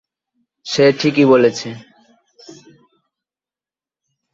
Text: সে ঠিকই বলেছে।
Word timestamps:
সে 0.65 0.85
ঠিকই 0.99 1.25
বলেছে। 1.25 1.69